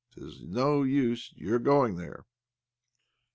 'Tis 0.15 0.41
no 0.41 0.81
use 0.81 1.31
your 1.35 1.59
going 1.59 1.95
there." 1.95 2.25